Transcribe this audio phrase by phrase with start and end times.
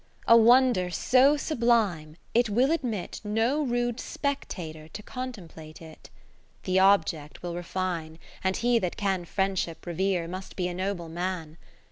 [0.27, 6.09] A wonder so sublime, it will admit No rude spectator to contemplate it.
[6.63, 11.59] The object will refine, and he that can Friendship revere, must be a noble man.